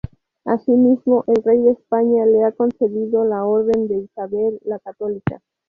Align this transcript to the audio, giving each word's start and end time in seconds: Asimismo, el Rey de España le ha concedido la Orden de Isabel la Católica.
Asimismo, 0.45 1.25
el 1.27 1.43
Rey 1.43 1.59
de 1.61 1.73
España 1.73 2.25
le 2.25 2.43
ha 2.43 2.51
concedido 2.53 3.23
la 3.23 3.45
Orden 3.45 3.87
de 3.87 3.97
Isabel 3.99 4.59
la 4.65 4.79
Católica. 4.79 5.43